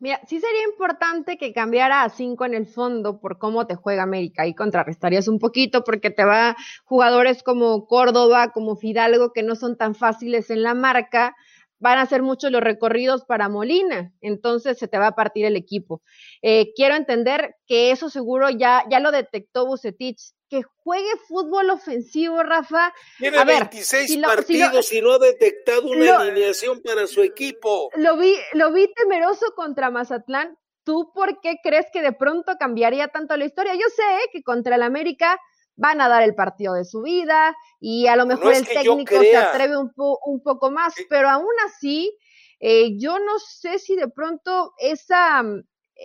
[0.00, 4.02] Mira, sí sería importante que cambiara a 5 en el fondo por cómo te juega
[4.02, 4.46] América.
[4.46, 9.76] y contrarrestarías un poquito porque te va jugadores como Córdoba, como Fidalgo, que no son
[9.76, 11.34] tan fáciles en la marca,
[11.84, 15.54] van a ser muchos los recorridos para Molina, entonces se te va a partir el
[15.54, 16.02] equipo.
[16.40, 22.42] Eh, quiero entender que eso seguro ya, ya lo detectó Bucetich, que juegue fútbol ofensivo,
[22.42, 22.94] Rafa.
[23.18, 27.90] Tiene a 26 partidos y no ha detectado una alineación para su equipo.
[27.96, 30.56] Lo vi, lo vi temeroso contra Mazatlán.
[30.84, 33.74] ¿Tú por qué crees que de pronto cambiaría tanto la historia?
[33.74, 35.38] Yo sé que contra el América
[35.76, 39.36] van a dar el partido de su vida y a lo mejor el técnico se
[39.36, 42.16] atreve un, un, poco más, pero aún así,
[42.60, 45.42] eh, yo no sé si de pronto esa,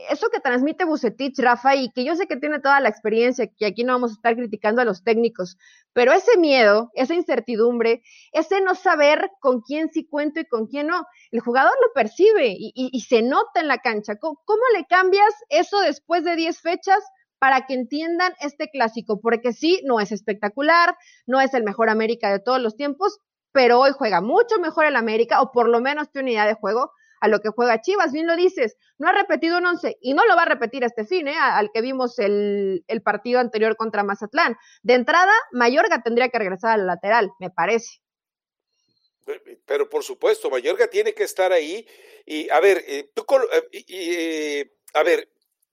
[0.09, 3.65] eso que transmite Bucetich, Rafa, y que yo sé que tiene toda la experiencia, que
[3.65, 5.57] aquí no vamos a estar criticando a los técnicos,
[5.93, 8.01] pero ese miedo, esa incertidumbre,
[8.31, 12.55] ese no saber con quién sí cuento y con quién no, el jugador lo percibe
[12.57, 14.17] y, se nota en la cancha.
[14.17, 16.99] ¿Cómo, ¿Cómo, le cambias eso después de 10 fechas?
[17.39, 22.31] Para que entiendan este clásico, porque sí, no es espectacular, no es el mejor América
[22.31, 23.19] de todos los tiempos,
[23.51, 26.91] pero hoy juega mucho mejor el América, o por lo menos tiene unidad de juego
[27.21, 30.25] a lo que juega Chivas, bien lo dices, no ha repetido un once y no
[30.25, 31.35] lo va a repetir este fin, ¿eh?
[31.37, 34.55] al que vimos el, partido anterior contra Mazatlán.
[34.83, 37.99] De entrada, Mayorga tendría que regresar al lateral, me parece.
[39.65, 41.85] Pero por supuesto, Mayorga tiene que estar ahí.
[42.25, 43.25] Y a ver, eh, tú,
[43.71, 45.29] eh, eh, a ver,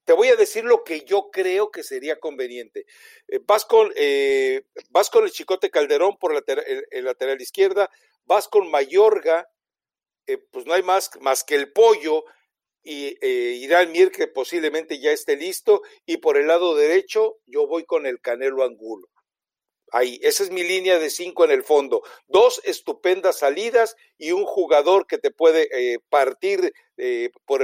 [0.07, 2.85] te voy a decir lo que yo creo que sería conveniente.
[3.27, 7.91] Eh, vas, con, eh, vas con el Chicote Calderón por el, lateral izquierda,
[8.23, 9.49] vas con Mayorga,
[10.25, 12.23] eh, pues no hay más, más que el pollo,
[12.81, 17.67] y irá el Mier que posiblemente ya esté listo, y por el lado derecho yo
[17.67, 19.09] voy con el Canelo Angulo.
[19.91, 22.01] Ahí, esa es mi línea de cinco en el fondo.
[22.27, 26.73] Dos estupendas salidas y un jugador que te puede partir
[27.45, 27.61] por,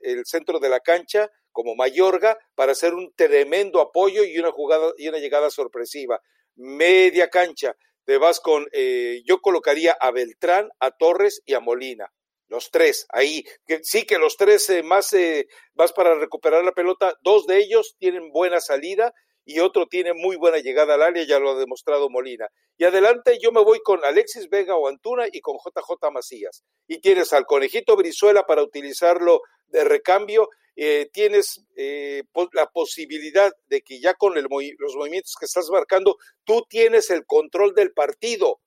[0.00, 4.92] el, centro de la cancha como Mayorga para hacer un tremendo apoyo y una jugada
[4.96, 6.20] y una llegada sorpresiva.
[6.54, 12.12] Media cancha, te vas con, eh, yo colocaría a Beltrán, a Torres y a Molina.
[12.46, 13.42] Los tres, ahí.
[13.82, 15.48] Sí que los tres eh, más, eh,
[15.96, 17.14] para recuperar la pelota.
[17.22, 19.12] Dos de ellos tienen buena salida
[19.44, 22.46] y otro tiene muy buena llegada al área, ya lo ha demostrado Molina.
[22.76, 26.62] Y adelante yo me voy con Alexis Vega o Antuna y con JJ Macías.
[26.86, 30.48] Y tienes al conejito Brizuela para utilizarlo de recambio.
[30.80, 36.64] Eh, tienes eh, la posibilidad de que ya con los movimientos que estás marcando, tú
[36.70, 38.60] tienes el control del partido.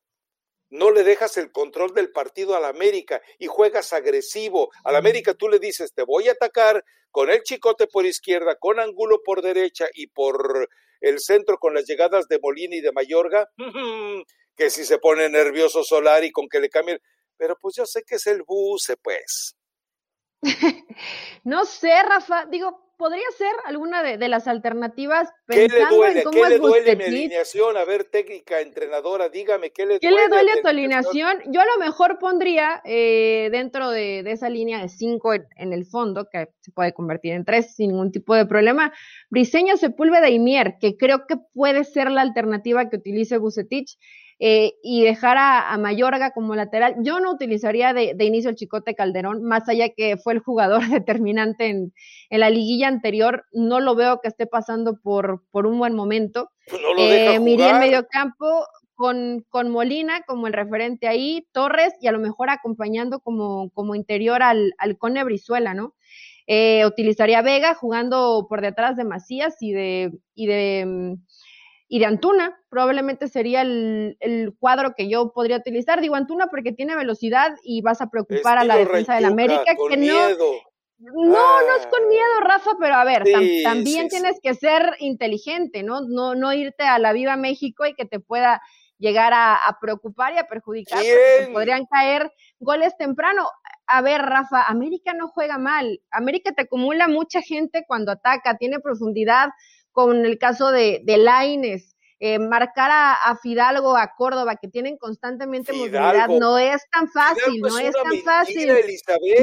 [0.69, 4.71] No le dejas el control del partido al América y juegas agresivo.
[4.83, 8.81] Al América tú le dices, te voy a atacar con el chicote por izquierda, con
[8.81, 10.67] Angulo por derecha y por
[10.99, 13.49] el centro con las llegadas de Molina y de Mayorga,
[14.57, 16.99] que si se pone nervioso Solari con que le cambien,
[17.37, 19.55] pero pues yo sé que es el buce, pues.
[21.43, 26.23] no sé, Rafa, digo, podría ser alguna de, las alternativas pensando ¿Qué le duele?
[26.31, 27.75] ¿Qué le duele mi alineación?
[27.75, 30.21] A ver, técnica, entrenadora, dígame, ¿qué le ¿Qué duele?
[30.21, 31.39] le duele a tu alineación?
[31.47, 36.27] Yo a lo mejor pondría eh, dentro de, esa línea de cinco en, el fondo,
[36.31, 38.93] que se puede convertir en tres sin ningún tipo de problema,
[39.31, 43.97] Briseño, Sepúlveda y Mier, que creo que puede ser la alternativa que utilice Bucetich.
[44.43, 46.95] Eh, y dejar a, Mayorga como lateral.
[47.03, 51.69] Yo no utilizaría de, inicio el Chicote Calderón, más allá que fue el jugador determinante
[51.69, 51.93] en,
[52.31, 56.49] la liguilla anterior, no lo veo que esté pasando por, por un buen momento.
[56.67, 57.43] Pues no lo eh, en
[57.79, 63.19] medio campo con, con, Molina como el referente ahí, Torres y a lo mejor acompañando
[63.19, 65.93] como, como interior al, al Cone Brizuela, ¿no?
[66.47, 71.13] Eh, utilizaría Vega jugando por detrás de Macías y de, y de mm,
[71.93, 75.99] y de Antuna, probablemente sería el, cuadro que yo podría utilizar.
[75.99, 79.97] Digo Antuna porque tiene velocidad y vas a preocupar a la defensa del América, que
[79.97, 80.29] no,
[80.99, 83.25] No, no es con miedo, Rafa, pero a ver,
[83.65, 85.99] también tienes que ser inteligente, ¿no?
[85.99, 86.33] ¿no?
[86.33, 88.61] No irte a la Viva México y que te pueda
[88.97, 93.49] llegar a, preocupar y a perjudicar, porque podrían caer goles temprano.
[93.85, 95.99] A ver, Rafa, América no juega mal.
[96.09, 99.49] América te acumula mucha gente cuando ataca, tiene profundidad,
[99.91, 101.95] con el caso de, de Laines.
[102.23, 107.79] Eh, marcar a, Fidalgo, a Córdoba, que tienen constantemente movilidad, no es tan fácil, no
[107.79, 108.71] es, tan fácil.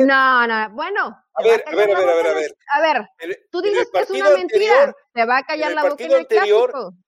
[0.07, 1.21] No, no, bueno.
[1.35, 3.47] A ver, a ver, a ver, a ver, a ver.
[3.51, 6.71] tú dices que es una mentira, te va a callar la boca en el anterior,
[6.71, 7.08] clásico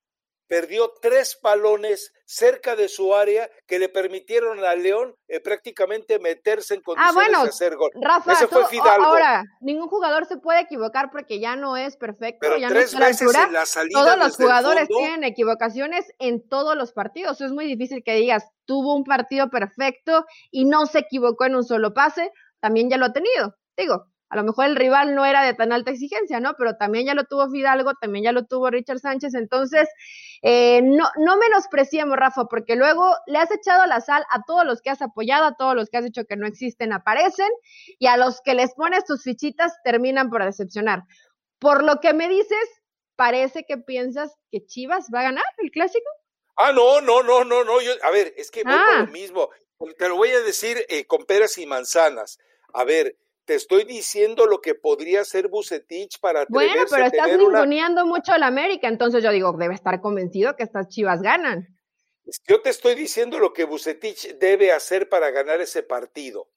[0.51, 6.75] perdió tres balones cerca de su área que le permitieron a León eh, prácticamente meterse
[6.75, 7.91] en ah, condiciones de hacer gol.
[7.95, 9.07] Rafa, Ese fue Fidalgo.
[9.07, 13.07] Ahora, ningún jugador se puede equivocar porque ya no es perfecto, Pero ya tres no
[13.07, 17.41] es veces en la salida Todos los jugadores tienen equivocaciones en todos los partidos.
[17.41, 21.65] Es muy difícil que digas, tuvo un partido perfecto y no se equivocó en un
[21.65, 22.33] solo pase.
[22.59, 23.55] También ya lo ha tenido.
[23.77, 26.55] Digo, a lo mejor el rival no era de tan alta exigencia, ¿no?
[26.57, 29.89] Pero también ya lo tuvo Fidalgo, también ya lo tuvo Richard Sánchez, entonces
[30.43, 34.81] eh, no, no menospreciemos, Rafa, porque luego le has echado la sal a todos los
[34.83, 37.51] que has apoyado, a todos los que has dicho que no existen, aparecen,
[37.99, 41.03] y a los que les pones tus fichitas terminan por decepcionar.
[41.59, 42.69] Por lo que me dices,
[43.17, 46.09] parece que piensas que Chivas va a ganar el clásico.
[46.57, 47.81] Ah, no, no, no, no, no.
[47.81, 49.05] Yo, a ver, es que voy ah.
[49.05, 49.51] lo mismo.
[49.99, 52.39] Te lo voy a decir eh, con peras y manzanas.
[52.73, 53.17] A ver,
[53.51, 58.45] te estoy diciendo lo que podría ser Bucetich para Bueno, pero estás ninguneando mucho al
[58.45, 61.67] América, entonces yo digo, debe estar convencido que estas Chivas ganan.
[62.47, 66.49] Yo te estoy diciendo lo que Bucetich debe hacer para ganar ese partido.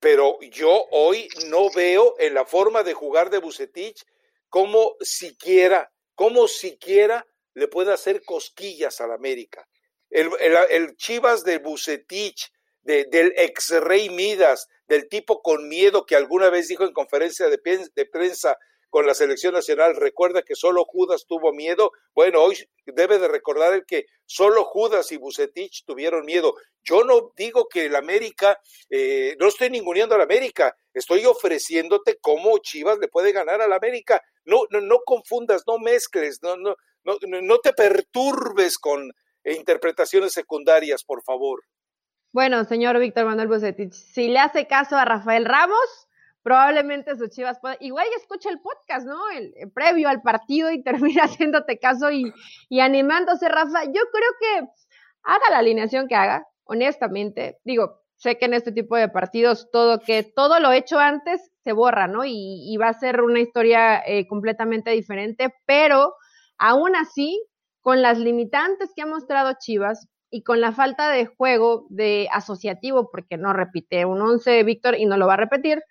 [0.00, 4.02] Pero yo hoy no veo en la forma de jugar de Bucetich
[4.48, 9.68] cómo siquiera, cómo siquiera le puede hacer cosquillas al América.
[10.08, 10.30] El,
[10.70, 16.68] el Chivas de Bucetich, del ex rey Midas, del tipo con miedo que alguna vez
[16.68, 17.58] dijo en conferencia de,
[18.06, 18.56] prensa
[18.88, 21.92] con la selección nacional, recuerda que solo Judas tuvo miedo.
[22.14, 26.54] Bueno, hoy debe de recordar el que solo Judas y Bucetich tuvieron miedo.
[26.84, 32.58] Yo no digo que el América, eh, no estoy ninguneando al América, estoy ofreciéndote cómo
[32.58, 34.22] Chivas le puede ganar al América.
[34.44, 39.12] No, no, no confundas, no mezcles, no, no, no, no te perturbes con
[39.44, 41.62] interpretaciones secundarias, por favor.
[42.36, 46.06] Bueno, señor Víctor Manuel Bucetich, si le hace caso a Rafael Ramos,
[46.42, 49.16] probablemente sus chivas pueda, igual escucha el podcast, ¿no?
[49.30, 52.34] El, previo al partido y termina haciéndote caso y,
[52.68, 53.84] y animándose, Rafa.
[53.84, 54.68] Yo creo que
[55.22, 57.56] haga la alineación que haga, honestamente.
[57.64, 61.72] Digo, sé que en este tipo de partidos todo que todo lo hecho antes se
[61.72, 62.26] borra, ¿no?
[62.26, 66.12] Y, va a ser una historia eh, completamente diferente, pero
[66.58, 67.42] aún así,
[67.80, 73.10] con las limitantes que ha mostrado Chivas, y con la falta de juego de asociativo,
[73.10, 75.82] porque no repite un 11 Víctor y no lo va a repetir,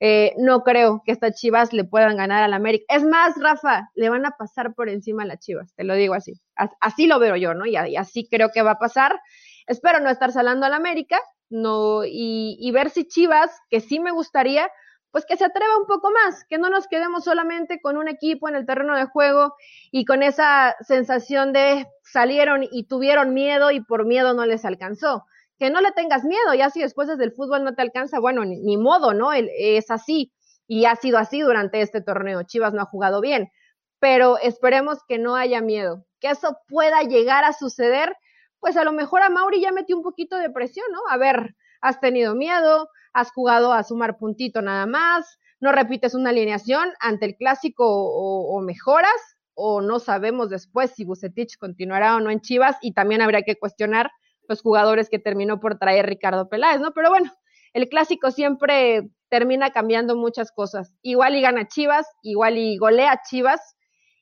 [0.00, 2.84] eh, no creo que estas Chivas le puedan ganar al América.
[2.88, 6.14] Es más, Rafa, le van a pasar por encima a las Chivas, te lo digo
[6.14, 6.34] así.
[6.80, 7.66] Así lo veo yo, ¿no?
[7.66, 9.18] Y, así creo que va a pasar.
[9.66, 14.10] Espero no estar salando al América, no, y, y ver si Chivas, que sí me
[14.10, 14.68] gustaría,
[15.14, 18.48] pues que se atreva un poco más, que no nos quedemos solamente con un equipo
[18.48, 19.54] en el terreno de juego
[19.92, 25.24] y con esa sensación de salieron y tuvieron miedo y por miedo no les alcanzó.
[25.56, 28.44] Que no le tengas miedo, ya si después desde el fútbol no te alcanza, bueno,
[28.44, 29.30] ni, modo, ¿no?
[29.32, 30.32] Es así
[30.66, 32.42] y ha sido así durante este torneo.
[32.42, 33.52] Chivas no ha jugado bien,
[34.00, 38.16] pero esperemos que no haya miedo, que eso pueda llegar a suceder,
[38.58, 41.02] pues a lo mejor a Mauri ya metió un poquito de presión, ¿no?
[41.08, 46.30] A ver, has tenido miedo, has jugado a sumar puntito nada más, no repites una
[46.30, 52.30] alineación ante el clásico o, mejoras, o no sabemos después si Bucetich continuará o no
[52.30, 54.10] en Chivas, y también habría que cuestionar
[54.48, 56.92] los jugadores que terminó por traer Ricardo Peláez, ¿no?
[56.92, 57.30] Pero bueno,
[57.74, 60.94] el clásico siempre termina cambiando muchas cosas.
[61.02, 63.73] Igual y gana Chivas, igual y golea Chivas,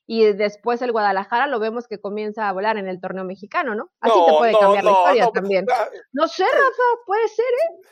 [0.07, 3.91] y después el Guadalajara lo vemos que comienza a volar en el torneo mexicano, ¿no?
[4.01, 5.67] Así te puede cambiar la historia también.
[6.13, 7.89] No sé, Rafa, puede ser, ¿eh?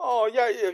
[0.00, 0.70] Oh, ya, ya,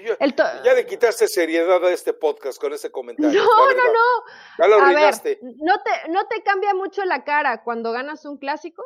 [0.62, 3.42] ya, le quitaste seriedad a este podcast con ese comentario.
[3.42, 4.24] No, no, no.
[4.59, 5.38] Ya lo arruinaste.
[5.40, 8.83] ¿no, te, ¿No te cambia mucho la cara cuando ganas un clásico?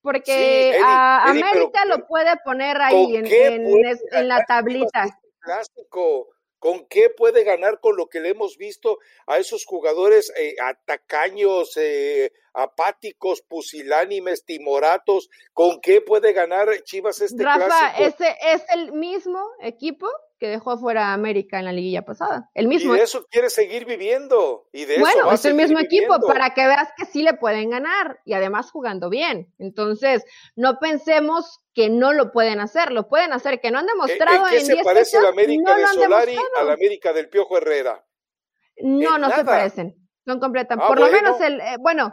[0.00, 5.06] Porque a América lo puede poner ahí en, en, la tablita.
[5.40, 6.28] Clásico.
[6.62, 11.76] ¿Con qué puede ganar con lo que le hemos visto a esos jugadores eh, atacaños,
[11.76, 15.28] eh, apáticos, pusilánimes, timoratos?
[15.52, 20.08] ¿Con qué puede ganar Chivas este Rafa, ese es el mismo equipo
[20.42, 22.50] que dejó fuera a América en la liguilla pasada.
[22.52, 22.96] El mismo.
[22.96, 24.66] Y de eso quiere seguir viviendo.
[24.72, 27.70] Y de bueno, eso es el mismo equipo para que veas que sí le pueden
[27.70, 29.54] ganar y además jugando bien.
[29.60, 30.24] Entonces,
[30.56, 34.54] no pensemos que no lo pueden hacer, lo pueden hacer, que no han demostrado ¿En,
[34.54, 38.04] qué se parece la América de Solari a la América del Piojo Herrera?
[38.78, 39.94] No, no se parecen.
[40.26, 40.84] Son completamente.
[40.84, 42.12] Ah, por lo menos el, eh, bueno,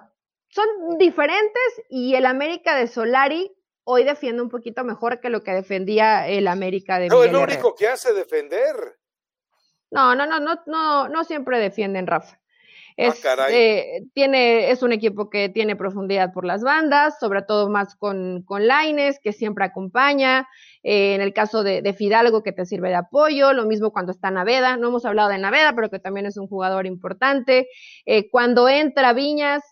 [0.49, 0.67] son
[0.99, 3.51] diferentes y el América de Solari
[3.91, 7.41] hoy defiende un poquito mejor que lo que defendía el América de No, es lo
[7.41, 8.75] único que hace defender.
[9.89, 12.39] No, no, no, no, no, no siempre defienden, Rafa.
[12.99, 17.69] Ah, es, eh, tiene, es un equipo que tiene profundidad por las bandas, sobre todo
[17.69, 20.47] más con, con Laines, que siempre acompaña.
[20.83, 23.53] Eh, en el caso de, Fidalgo, que te sirve de apoyo.
[23.53, 24.75] Lo mismo cuando está Naveda.
[24.77, 27.69] No hemos hablado de Naveda, pero que también es un jugador importante.
[28.05, 29.63] Eh, cuando entra Viñas,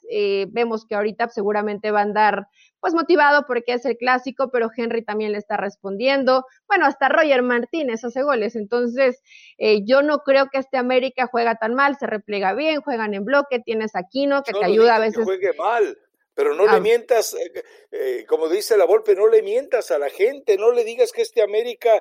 [0.50, 2.48] vemos que ahorita seguramente va a andar
[2.80, 6.46] pues motivado porque es el clásico, pero Henry también le está respondiendo.
[6.68, 9.22] Bueno, hasta Roger Martínez hace goles, entonces
[9.58, 13.26] eh, yo no creo que este América juega tan mal, se repliega bien, juegan en
[13.26, 15.20] bloque, tienes a Aquino que te ayuda a veces.
[15.20, 15.98] Que juegue mal.
[16.34, 16.80] Pero no le ah.
[16.80, 20.84] mientas, eh, eh, como dice la Volpe, no le mientas a la gente, no le
[20.84, 22.00] digas que este América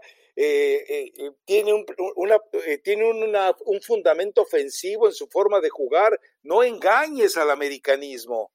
[1.47, 1.87] tiene, un,
[2.17, 2.37] una,
[2.85, 6.21] tiene un fundamento ofensivo en su forma de jugar.
[6.43, 8.51] No engañes al americanismo.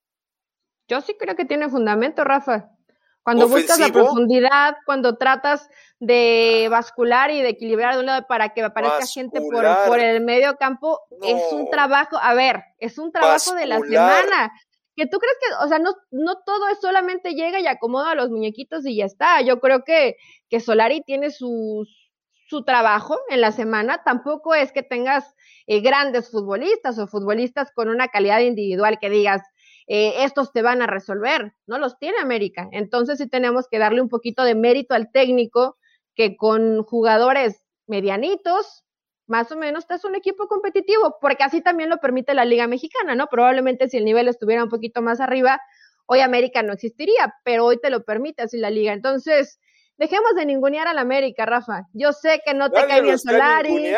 [0.91, 2.69] Yo sí creo que tiene fundamento, Rafa.
[3.23, 5.69] Cuando buscas la profundidad, cuando tratas
[6.01, 10.19] de bascular y de equilibrar de un lado para que aparezca gente por, por, el
[10.19, 14.51] medio campo, es un trabajo, a ver, es un trabajo de la semana.
[14.93, 18.15] Que tú crees que, o sea, no, no todo es solamente llega y acomoda a
[18.15, 19.39] los muñequitos y ya está.
[19.39, 20.17] Yo creo que,
[20.49, 21.87] que Solari tiene su,
[22.49, 24.03] su trabajo en la semana.
[24.03, 25.35] Tampoco es que tengas
[25.67, 29.41] eh, grandes futbolistas o futbolistas con una calidad individual que digas,
[29.93, 31.53] eh, estos te van a resolver.
[31.67, 32.69] No los tiene América.
[32.71, 35.77] Entonces sí tenemos que darle un poquito de mérito al técnico
[36.15, 38.85] que con jugadores medianitos,
[39.27, 42.67] más o menos, te es un equipo competitivo, porque así también lo permite la Liga
[42.67, 43.27] Mexicana, ¿no?
[43.27, 45.59] Probablemente si el nivel estuviera un poquito más arriba,
[46.05, 48.93] hoy América no existiría, pero hoy te lo permite así la Liga.
[48.93, 49.59] Entonces,
[50.01, 51.83] Dejemos de ningunear al América, Rafa.
[51.93, 53.93] Yo sé que no te cae bien Solari,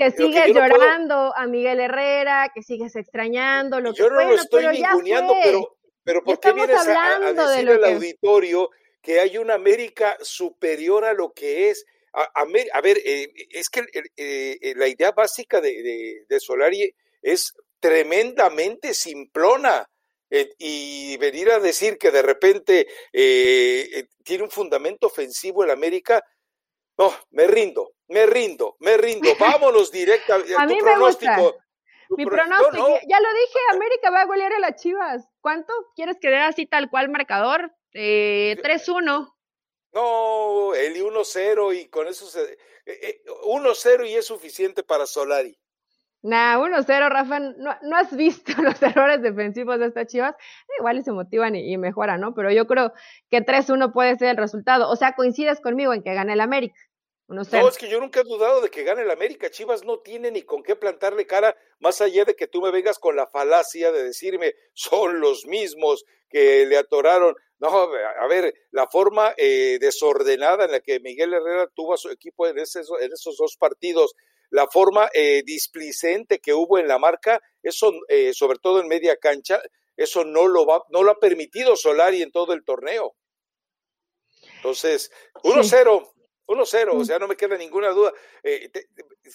[0.00, 4.66] que, sigues llorando a Miguel Herrera, que sigues extrañando lo yo que no lo estoy
[4.66, 8.68] ninguneando, pero, pero ¿por qué vienes a, decir al auditorio
[9.00, 11.84] que hay una América superior a lo que es?
[12.12, 12.44] A,
[12.82, 13.84] ver, eh, es que
[14.16, 19.86] eh, la idea básica de, de Solari es tremendamente simplona.
[20.36, 25.70] Eh, y venir a decir que de repente eh, eh, tiene un fundamento ofensivo el
[25.70, 26.24] América,
[26.98, 29.28] no, me rindo, me rindo, me rindo.
[29.38, 30.56] Vámonos directamente.
[30.56, 31.36] a mí me gusta.
[32.16, 35.24] Mi pronóstico, ya lo dije, América va a golear a las Chivas.
[35.40, 37.72] ¿Cuánto quieres que dé así tal cual marcador?
[37.92, 39.32] Eh, 3-1.
[39.92, 42.58] No, el 1-0 y con eso se...
[43.44, 45.56] 1-0 y es suficiente para Solari.
[46.24, 50.34] Nah, 1-0, Rafa, no, no, has visto los errores defensivos de estas chivas,
[50.78, 52.34] igual y se motivan y, mejoran, ¿no?
[52.34, 52.94] Pero yo creo
[53.30, 54.88] que 3-1 puede ser el resultado.
[54.88, 56.80] O sea, coincides conmigo en que gane el América.
[57.28, 59.50] No, es que yo nunca he dudado de que gane el América.
[59.50, 62.98] Chivas no tiene ni con qué plantarle cara, más allá de que tú me vengas
[62.98, 67.34] con la falacia de decirme son los mismos que le atoraron.
[67.58, 72.08] No, a ver, la forma eh, desordenada en la que Miguel Herrera tuvo a su
[72.10, 74.14] equipo en, en esos dos partidos,
[74.54, 79.16] la forma eh, displicente que hubo en la marca, eso, eh, sobre todo en media
[79.16, 79.60] cancha,
[79.96, 83.16] eso no lo, va, no lo ha permitido Solari en todo el torneo.
[84.58, 85.10] Entonces,
[85.42, 86.08] 1-0,
[86.46, 87.04] 1-0, o mm.
[87.04, 88.12] sea, no me queda ninguna duda.
[88.44, 88.70] Eh,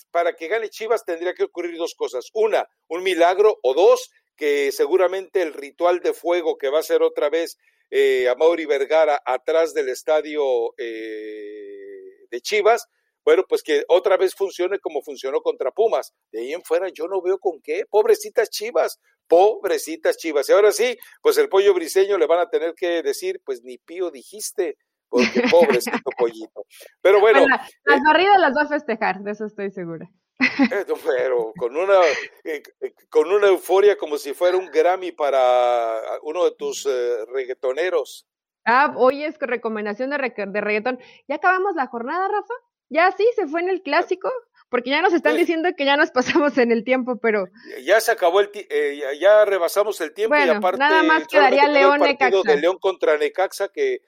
[0.09, 2.29] para que gane Chivas tendría que ocurrir dos cosas.
[2.33, 7.03] Una, un milagro, o dos, que seguramente el ritual de fuego que va a ser
[7.03, 7.57] otra vez
[7.91, 12.87] a Mauri Vergara atrás del estadio de Chivas,
[13.29, 16.15] bueno, pues que otra vez funcione como funcionó contra Pumas.
[16.31, 17.83] De ahí en fuera yo no veo con qué.
[17.87, 20.49] Pobrecitas chivas, pobrecitas chivas.
[20.49, 23.77] Y ahora sí, pues el pollo briseño le van a tener que decir, pues ni
[23.77, 24.77] pío dijiste,
[25.09, 26.65] porque pobrecito pollito.
[27.03, 27.45] Pero bueno.
[27.47, 30.09] las eh, barridas las va a festejar, de eso estoy segura.
[30.39, 31.99] Eh, pero con una,
[32.45, 32.63] eh,
[33.11, 36.89] con una euforia como si fuera un Grammy para uno de tus
[37.31, 38.25] reggaetoneros.
[38.65, 40.97] Ah, hoy es recomendación de, de reggaetón.
[41.27, 42.68] ¿Ya acabamos la jornada, Rafa?
[42.89, 44.31] Ya sí, se fue en el clásico,
[44.69, 47.45] porque ya nos están pues diciendo que ya nos pasamos en el tiempo, pero...
[47.83, 50.79] Ya se acabó el eh, ya rebasamos el tiempo y aparte...
[50.79, 52.41] nada más quedaría León Necaxa.
[52.43, 54.01] de León contra Necaxa que,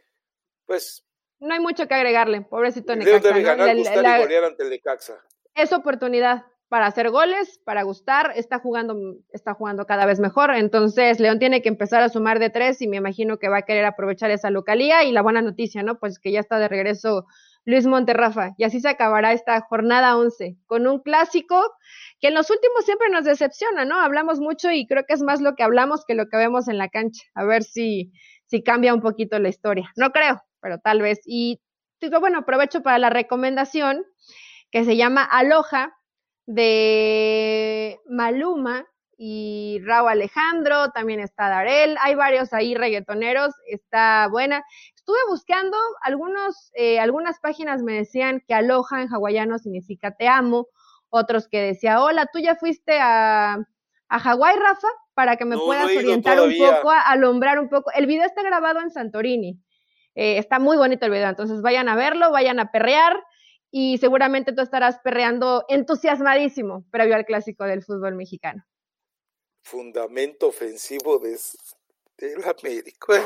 [0.65, 1.05] pues...
[1.39, 3.11] No hay mucho que agregarle, pobrecito Necaxa.
[3.11, 5.23] León debe ganar, y ante el Necaxa.
[5.55, 8.95] Es oportunidad para hacer goles, para gustar, está jugando,
[9.33, 10.55] está jugando cada vez mejor.
[10.55, 13.61] Entonces, León tiene que empezar a sumar de tres y me imagino que va a
[13.63, 15.03] querer aprovechar esa localía.
[15.03, 15.99] Y la buena noticia, ¿no?
[15.99, 17.25] Pues que ya está de regreso
[17.65, 18.51] Luis Monterrafa.
[18.57, 21.61] Y así se acabará esta jornada 11 con un clásico
[22.19, 23.99] que en los últimos siempre nos decepciona, ¿no?
[23.99, 26.77] Hablamos mucho y creo que es más lo que hablamos que lo que vemos en
[26.77, 27.23] la cancha.
[27.33, 28.11] A ver si,
[28.45, 29.91] si cambia un poquito la historia.
[29.95, 31.19] No creo, pero tal vez.
[31.25, 31.59] Y
[31.99, 34.03] digo, bueno, aprovecho para la recomendación
[34.71, 35.93] que se llama Aloha
[36.45, 38.85] de Maluma
[39.17, 44.63] y Raúl Alejandro, también está Darel, hay varios ahí reggaetoneros, está buena.
[45.11, 50.69] Estuve buscando, algunos, eh, algunas páginas me decían que aloha en hawaiano significa te amo,
[51.09, 53.55] otros que decía, hola, tú ya fuiste a,
[54.07, 57.91] a Hawái, Rafa, para que me puedas orientar un poco, alumbrar un poco.
[57.91, 59.59] El video está grabado en Santorini,
[60.15, 63.21] eh, está muy bonito el video, entonces vayan a verlo, vayan a perrear
[63.69, 68.63] y seguramente tú estarás perreando entusiasmadísimo previo al clásico del fútbol mexicano.
[69.61, 71.37] Fundamento ofensivo de,
[72.27, 73.23] del América.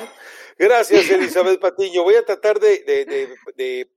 [0.58, 2.04] Gracias, Elizabeth Patiño.
[2.04, 3.88] Voy a tratar de,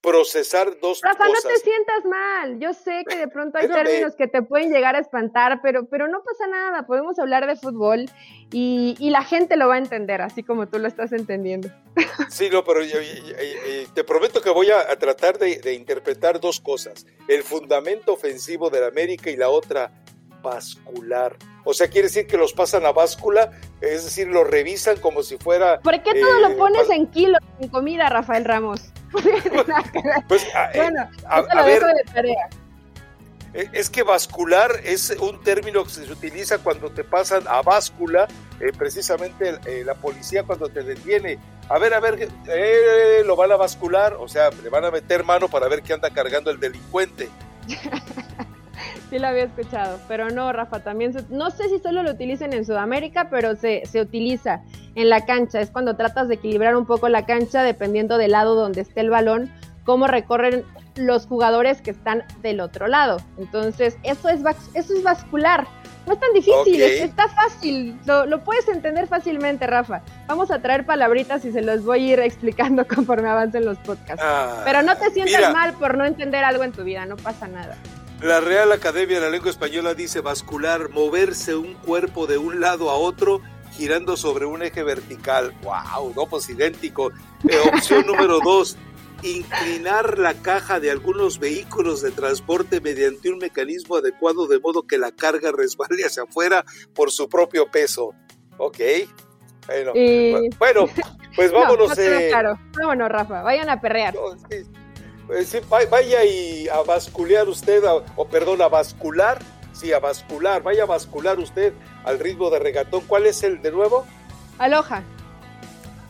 [0.00, 1.44] procesar dos Rafa, cosas.
[1.44, 2.60] no te sientas mal.
[2.60, 6.06] Yo sé que de pronto hay términos que te pueden llegar a espantar, pero, pero
[6.08, 6.86] no pasa nada.
[6.86, 8.08] Podemos hablar de fútbol
[8.52, 11.68] y, la gente lo va a entender, así como tú lo estás entendiendo.
[12.30, 12.80] Sí, no, pero
[13.94, 17.06] te prometo que voy a, tratar de, interpretar dos cosas.
[17.26, 19.90] El fundamento ofensivo del América y la otra,
[20.42, 21.36] vascular.
[21.64, 25.36] O sea, quiere decir que los pasan a báscula, es decir, los revisan como si
[25.36, 25.80] fuera...
[25.80, 28.80] ¿Por qué todo lo eh, pones en kilos en comida, Rafael Ramos?
[30.28, 32.48] pues, ah, eh, bueno, a, ver, de tarea.
[33.54, 38.28] E, es que vascular es un término que se utiliza cuando te pasan a báscula,
[38.60, 41.38] eh, precisamente la policía cuando te detiene.
[41.68, 42.30] A ver, a ver,
[43.26, 46.10] lo van a bascular, o sea, le van a meter mano para ver qué anda
[46.10, 47.28] cargando el delincuente.
[49.10, 52.64] Sí lo había escuchado, pero no, Rafa, también, no sé si solo lo utilicen en
[52.64, 54.62] Sudamérica, pero se, se utiliza
[54.94, 55.60] en la cancha.
[55.60, 59.10] Es cuando tratas de equilibrar un poco la cancha dependiendo del lado donde esté el
[59.10, 59.50] balón,
[59.84, 60.64] cómo recorren
[60.96, 63.18] los jugadores que están del otro lado.
[63.38, 64.40] Entonces, eso es,
[64.74, 65.66] eso es vascular.
[66.06, 70.00] No es tan difícil, está fácil, lo, puedes entender fácilmente, Rafa.
[70.26, 74.24] Vamos a traer palabritas y se los voy a ir explicando conforme avancen los podcasts.
[74.24, 77.46] Ah, Pero no te sientas mal por no entender algo en tu vida, no pasa
[77.46, 77.76] nada.
[78.20, 82.90] La Real Academia de la Lengua Española dice vascular, moverse un cuerpo de un lado
[82.90, 83.40] a otro
[83.72, 85.54] girando sobre un eje vertical.
[85.62, 86.14] ¡Wow!
[86.16, 87.12] No, pues idéntico.
[87.48, 88.76] Eh, opción número dos,
[89.22, 94.98] inclinar la caja de algunos vehículos de transporte mediante un mecanismo adecuado de modo que
[94.98, 96.64] la carga resbale hacia afuera
[96.94, 98.14] por su propio peso.
[98.56, 98.78] Ok.
[99.68, 99.92] Bueno,
[100.58, 100.88] bueno
[101.36, 101.96] pues vámonos.
[101.96, 102.28] Eh.
[102.30, 102.58] claro.
[102.76, 103.42] Vámonos, Rafa.
[103.42, 104.14] Vayan a perrear.
[105.28, 105.54] Pues
[105.90, 107.84] vaya y a basculear usted,
[108.16, 109.38] o perdón, a bascular,
[109.74, 111.74] sí, a bascular, vaya a bascular usted
[112.04, 113.02] al ritmo de regatón.
[113.06, 114.06] ¿Cuál es el de nuevo?
[114.56, 115.02] Aloja.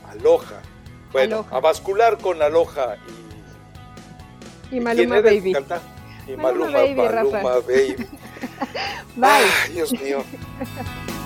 [0.08, 0.62] Aloja.
[1.10, 2.96] Bueno, a bascular con Aloja
[4.70, 4.76] y...
[4.76, 5.50] Y Maluma Baby.
[6.28, 6.94] Y Maluma, Maluma Baby.
[6.94, 7.96] Maluma Baby.
[9.16, 9.30] Bye.
[9.30, 10.22] Ay, Dios mío.